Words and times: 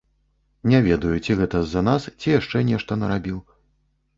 Не 0.71 0.79
ведаю, 0.87 1.11
ці 1.27 1.35
гэта 1.41 1.61
з-за 1.65 1.83
нас, 1.91 2.09
ці 2.25 2.33
яшчэ 2.39 2.63
нешта 2.71 2.99
нарабіў. 3.03 3.37